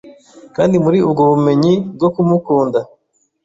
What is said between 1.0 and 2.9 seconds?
ubwo bumenyi bwo kumukunda